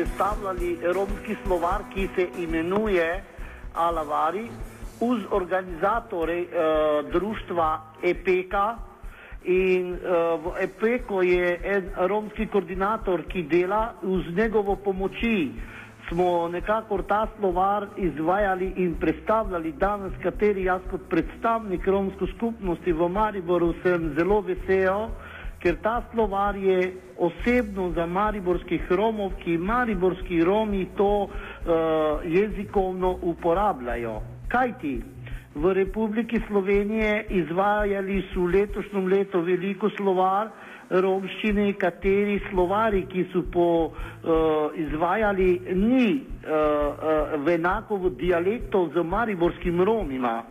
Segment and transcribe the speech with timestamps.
[0.00, 3.24] predstavljali romski slovar, ki se imenuje
[3.74, 4.48] Alavari,
[5.00, 8.76] uz organizatorje uh, društva EPEKA.
[9.44, 10.00] In uh,
[10.44, 15.52] v EPEKO je en romski koordinator, ki dela z njegovo pomoči.
[16.08, 23.08] Smo nekako ta slovar izvajali in predstavljali danes, kateri jaz kot predstavnik romske skupnosti v
[23.08, 25.08] Mariboru sem zelo vesel,
[25.62, 31.30] ker ta slovar je osebno za mariborskih Romov, ki mariborski Romi to uh,
[32.24, 34.20] jezikovno uporabljajo.
[34.48, 35.02] Kaj ti?
[35.54, 40.48] V Republiki Slovenije izvajali so letošnjem letu veliko slovar
[40.90, 48.88] romščine, kateri slovari, ki so po uh, izvajali, ni uh, uh, v enako v dialektu
[48.94, 50.42] z mariborskim Romima.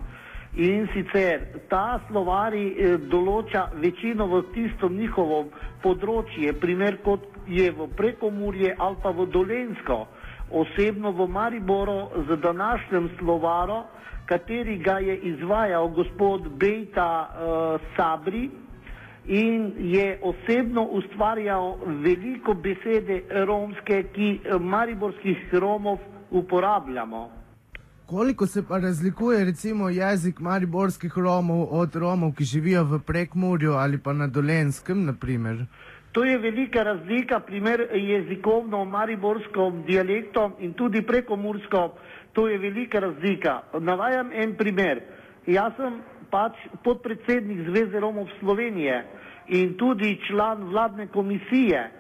[0.56, 5.52] In sicer ta slovari eh, določa večino v tistem njihovem
[5.84, 10.08] področju, primer kot je v Prekomurje ali pa v Dolensko.
[10.50, 13.86] Osebno v Mariboru z današnjem slovarom,
[14.26, 17.30] kateri ga je izvajal gospod Bejta uh,
[17.96, 18.50] Sabri
[19.30, 27.39] in je osebno ustvarjal veliko besede romske, ki mariborskih Romov uporabljamo.
[28.10, 33.98] Koliko se pa razlikuje recimo jezik mariborskih Romov od Romov, ki živijo v Prekmurju ali
[33.98, 35.66] pa na Dolenskem, naprimer?
[36.12, 41.94] To je velika razlika, primer jezikovno, mariborskom dialektom in tudi prekomursko,
[42.34, 43.62] to je velika razlika.
[43.80, 45.02] Navajam en primer.
[45.46, 46.02] Jaz sem
[46.32, 49.04] pač podpredsednik Zveze Romov Slovenije
[49.48, 51.92] in tudi član vladne komisije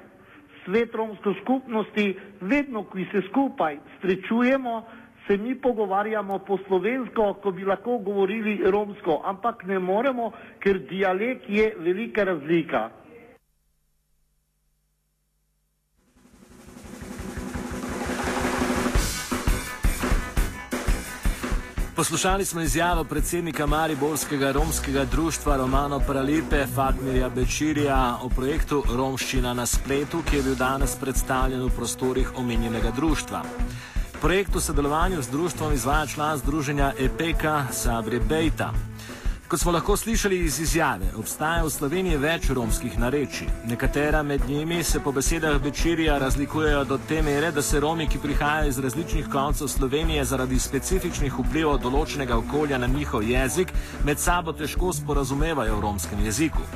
[0.66, 4.84] Svet romske skupnosti, vedno, ko se skupaj srečujemo,
[5.30, 11.46] se mi pogovarjamo po slovensko, ko bi lahko govorili romsko, ampak ne moremo, ker dialekt
[11.48, 12.90] je velika razlika.
[21.96, 29.66] Poslušali smo izjavo predsednika Mariborskega romskega društva Romano Pralipe Fatmirja Bečirja o projektu Romščina na
[29.66, 33.44] spletu, ki je bil danes predstavljen v prostorih omenjenega društva.
[34.22, 38.74] Projekt v sodelovanju z društvom izvaja član združenja EPEKA Sabri Bejta.
[39.48, 43.48] Kot smo lahko slišali iz izjave, obstaja v Sloveniji več romskih narečij.
[43.66, 48.20] Nekatera med njimi se po besedah Bečirja razlikujejo do te mere, da se Romi, ki
[48.20, 53.72] prihajajo iz različnih koncev Slovenije zaradi specifičnih vplivov določenega okolja na njihov jezik,
[54.06, 56.68] med sabo težko sporazumevajo v romskem jeziku.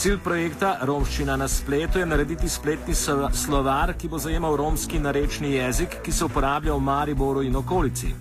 [0.00, 2.94] Cilj projekta Romščina na spletu je narediti spletni
[3.36, 8.14] slovar, ki bo zajemal romski narečni jezik, ki se uporablja v Mariboru in okolici.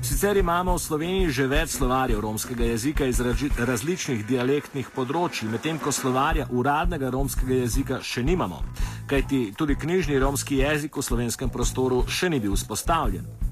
[0.00, 5.92] Sicer imamo v Sloveniji že več slovarjev romskega jezika iz različnih dialektnih področji, medtem ko
[5.92, 8.64] slovarja uradnega romskega jezika še nimamo,
[9.04, 13.49] kajti tudi knjižni romski jezik v slovenskem prostoru še ni bil vzpostavljen.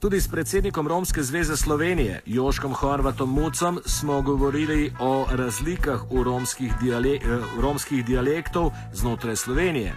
[0.00, 6.72] Tudi s predsednikom Romske zveze Slovenije, Joškom Horvatom Mucom, smo govorili o razlikah v romskih,
[6.82, 7.20] diale eh,
[7.60, 9.94] romskih dialektov znotraj Slovenije.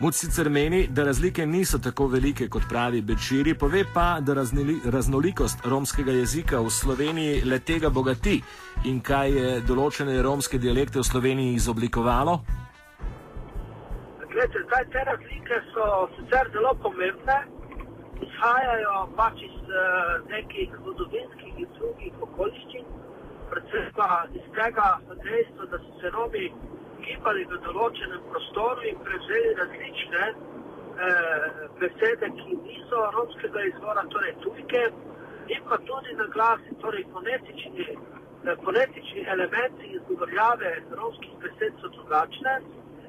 [0.00, 4.34] Muc sicer meni, da razlike niso tako velike, kot pravi Bečiri, pove pa, da
[4.84, 8.40] raznolikost romskega jezika v Sloveniji le tega bogati
[8.84, 12.40] in kaj je določene romske dialekte v Sloveniji izoblikovalo.
[14.32, 17.57] Glede, te razlike so sicer zelo pomembne
[18.38, 22.84] izhajajo pač iz uh, nekih zgodovinskih in drugih okoliščin,
[23.50, 26.44] predvsem pa iz tega dejstva, da so se Romi
[27.02, 31.48] gibali v določenem prostoru in prevzeli različne uh,
[31.80, 34.84] besede, ki niso romskega izvora, torej tujke,
[35.48, 42.60] in pa tudi na glas, torej fonetični, uh, fonetični elementi izgovorjave romskih besed so drugačne.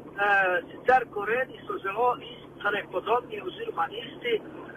[0.09, 4.68] Uh, sicer koreni so zelo isti, torej podobni oziroma isti, Eh,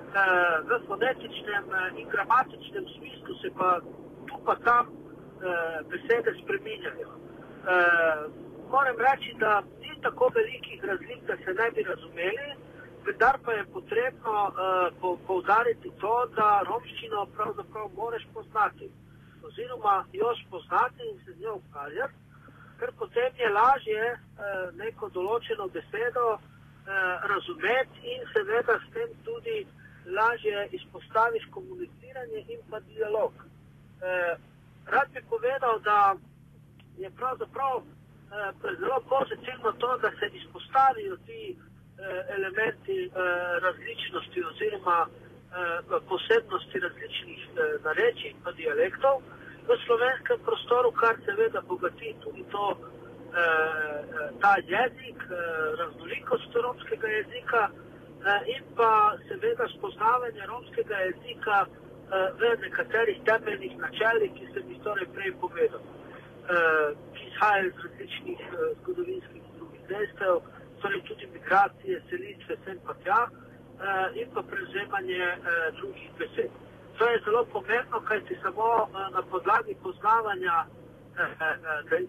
[0.68, 3.80] v fonetičnem eh, in gramatičnem smislu se pa
[4.28, 7.10] tu pa tam eh, besede spreminjajo.
[8.68, 12.48] Moram reči, da ni tako velikih razlik, da se ne bi razumeli,
[13.04, 14.52] vendar pa je potrebno
[15.26, 18.90] poudariti to, da romščino pravzaprav moraš poznati
[19.42, 22.14] oziroma jo spoznati in se z njo ukvarjati,
[22.78, 24.18] ker potem je lažje
[24.72, 26.38] neko določeno besedo
[27.32, 29.66] razumeti in seveda s tem tudi
[30.06, 33.32] lažje izpostaviš komuniciranje in pa dialog.
[33.42, 34.36] Eh,
[34.86, 36.14] rad bi povedal, da
[36.98, 43.10] je pravzaprav eh, zelo pozitivno to, da se izpostavijo ti eh, elementi eh,
[43.66, 49.22] različnosti oziroma eh, posebnosti različnih eh, narečij in dialektov
[49.68, 52.78] v slovenskem prostoru, kar seveda bogati tudi to, eh,
[54.40, 55.36] ta jezik, eh,
[55.78, 57.70] raznolikost romskega jezika.
[58.46, 61.66] In pa seveda spoznavanje romskega jezika
[62.38, 65.80] v nekaterih temeljnih načelih, ki sem jih torej prej povedal,
[67.14, 68.40] ki izhajajo iz različnih
[68.82, 70.40] zgodovinskih in drugih dejstev,
[70.82, 73.20] torej tudi migracije, selitve sem pa tja
[74.14, 75.34] in pa prevzemanje
[75.80, 76.50] drugih besed.
[76.98, 80.64] To je zelo pomembno, kajti samo na podlagi poznavanja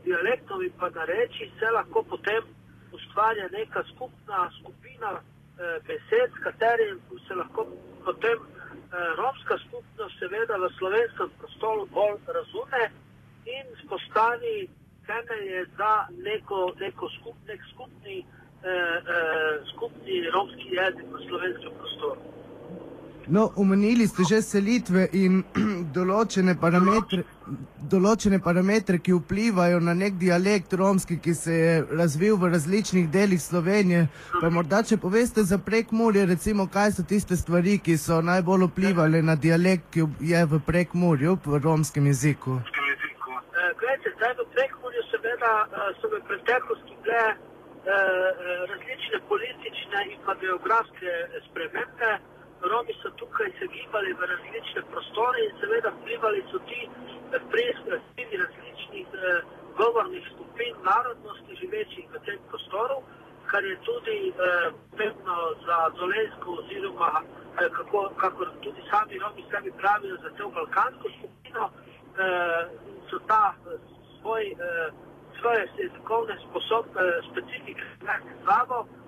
[0.03, 2.43] dialektov in pa nareči se lahko potem
[2.91, 5.19] ustvarja neka skupna skupina
[5.57, 7.67] besed, s katerim se lahko
[8.05, 8.39] potem
[9.17, 12.83] romska skupnost seveda v slovenskem prostoru bolj razume
[13.45, 14.69] in spostavi
[15.05, 18.25] temelje za neko, neko skup, nek skupni,
[18.63, 22.21] eh, eh, skupni romski jezik v slovenskem prostoru.
[23.27, 25.43] No, omenili ste že selitve in
[25.95, 27.23] določene parametre,
[27.91, 33.39] določene parametre, ki vplivajo na nek dialekt romski, ki se je razvil v različnih delih
[33.41, 34.09] Slovenije.
[34.41, 39.23] Pa morda, če poveste za prekmurje, recimo, kaj so tiste stvari, ki so najbolj vplivali
[39.23, 42.59] na dialekt, ki je v prekmurju, v romskem jeziku.
[43.79, 45.53] Glede, zdaj v prekmurju seveda
[46.01, 47.23] so v preteklosti bile
[47.83, 51.11] različne politične in pa geografske
[51.47, 52.32] spremembe.
[52.63, 56.89] Romi so tukaj se gibali v različne prostore in seveda vplivali so ti
[57.51, 59.41] predstavniki različnih eh,
[59.77, 62.97] govornih skupin narodnosti živečih v tem prostoru,
[63.51, 64.33] kar je tudi
[64.91, 70.49] pomembno eh, za Zolensko oziroma eh, kako, kako tudi sami Romi sebi pravijo za to
[70.49, 72.61] balkansko skupino eh,
[73.09, 73.77] so ta eh,
[74.21, 74.89] svoj, eh,
[75.39, 78.87] svoje jezikovne sposobne specifike znati zavo.
[78.87, 79.02] Eh,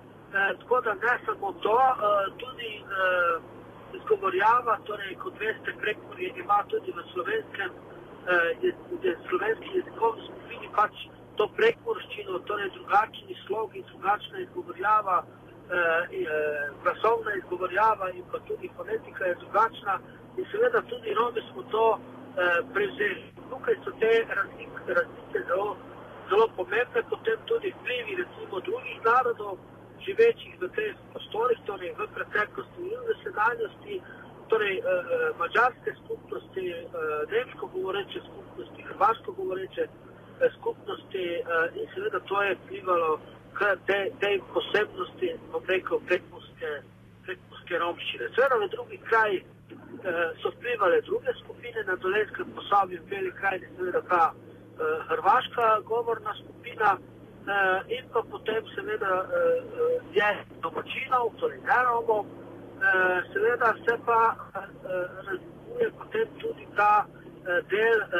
[0.58, 3.38] tako da ne samo to, eh, tudi eh,
[3.96, 7.70] izgovorjava, torej kot veste, prekorje ima tudi v slovenskem,
[8.28, 8.72] eh,
[9.28, 10.94] slovenski jezikovni skupini pač
[11.36, 15.24] to prekorščino, torej drugačni slog in drugačna izgovorjava,
[16.82, 19.98] glasovna izgovorjava in pa tudi fonetika je drugačna
[20.36, 23.24] in seveda tudi Romi smo to eh, prevzeli.
[23.50, 25.76] Tukaj so te razlike, razlike zelo,
[26.28, 29.58] zelo pomembne, potem tudi vplivi recimo drugih narodov,
[30.04, 34.00] živečih v teh prostorih, torej v preteklosti in v sedanjosti,
[34.48, 34.84] torej eh,
[35.38, 36.84] mađarske skupnosti, eh,
[37.30, 43.20] nemško govoreče skupnosti, hrvaško govoreče eh, skupnosti eh, in seveda to je vplivalo
[43.56, 46.70] k tej te posebnosti, bom rekel, prekmorske,
[47.24, 48.28] prekmorske romščine.
[48.36, 53.70] Seveda v drugih krajih eh, so vplivali druge skupine, na dolenskem posavju v veli krajini
[53.76, 56.98] seveda ta eh, hrvaška govorna skupina,
[57.88, 59.28] in pa potem seveda uh,
[60.12, 60.30] je
[60.62, 64.64] domačinov, torej ne Romov, uh, seveda se pa uh,
[65.26, 68.10] razlikuje potem tudi ta uh, del uh,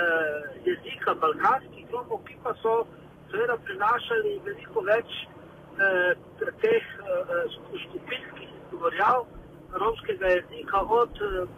[0.65, 2.87] jezika balkanskih Romov, ki pa so
[3.31, 6.15] seveda prinašali veliko več uh,
[6.63, 7.51] teh uh,
[7.83, 9.27] skupinskih izgovorjav
[9.73, 11.49] romskega jezika od uh,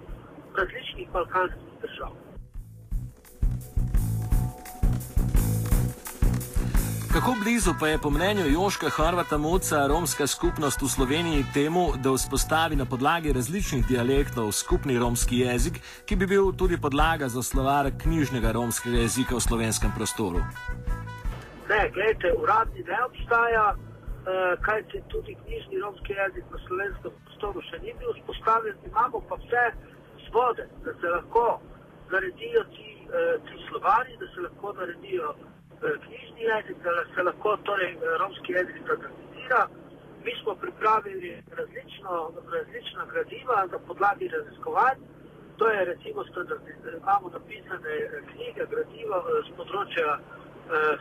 [0.56, 2.27] različnih balkanskih držav.
[7.28, 12.12] Kako blizu pa je po mnenju Joška Horvata Moca romska skupnost v Sloveniji temu, da
[12.12, 15.76] vzpostavi na podlagi različnih dialektov skupni romski jezik,
[16.06, 20.40] ki bi bil tudi podlaga za slovar knjižnega romskega jezika v slovenskem prostoru?
[21.70, 27.60] Ne, gledajte, uradni ne obstaja, eh, kaj se tudi knjižni romski jezik v slovenskem prostoru
[27.68, 29.64] še ni bil vzpostavljen, imamo pa vse
[30.28, 31.60] svode, da se lahko
[32.12, 35.36] naredijo ti, eh, ti slovari, da se lahko naredijo
[35.80, 39.68] knjižni jezik, da se lahko torej romski jezik standardizira.
[40.24, 44.98] Mi smo pripravili različno, različna gradiva na podlagi raziskovanj.
[45.58, 46.24] To je recimo
[47.02, 47.94] imamo napisane
[48.30, 50.18] knjige, gradiva z področja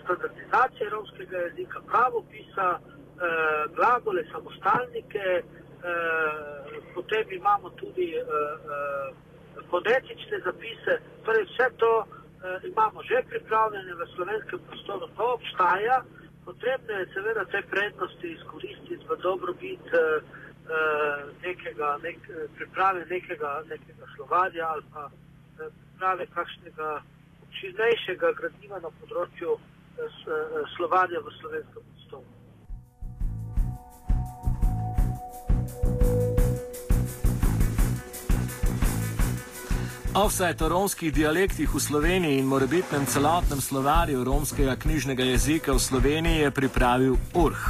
[0.03, 2.79] standardizacije romskega jezika, pravopisa,
[3.75, 5.43] glagole, samostalnike,
[6.95, 8.13] potem imamo tudi
[9.69, 12.16] fonetične zapise, torej vse to eh,
[12.63, 16.03] imamo že pripravljene v slovenskem prostoru, to obstaja,
[16.45, 20.21] potrebno je seveda te prednosti izkoristiti v dobrobit eh,
[21.43, 22.19] nekega, nek,
[22.55, 27.01] priprave nekega, nekega slovarja ali pa eh, priprave kakšnega
[27.59, 30.21] čistejšega gradiva na področju eh,
[30.75, 32.36] slovarja v slovenskem prostoru.
[40.17, 46.41] Offset o romskih dialektih v Sloveniji in morebitnem celotnem slovarju romskega knjižnega jezika v Sloveniji
[46.41, 47.65] je pripravil URH.